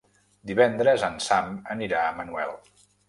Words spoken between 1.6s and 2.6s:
anirà a Manuel.